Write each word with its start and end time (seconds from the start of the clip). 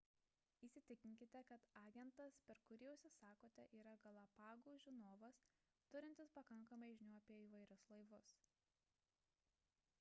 įsitikinkite 0.67 1.41
kad 1.57 1.67
agentas 1.81 2.37
per 2.47 2.61
kurį 2.69 2.87
užsisakote 2.93 3.67
yra 3.81 3.93
galapagų 4.07 4.73
žinovas 4.85 5.41
turintis 5.95 6.33
pakankamai 6.39 6.91
žinių 7.03 7.19
apie 7.21 7.35
įvairius 7.45 7.85
laivus 7.95 8.33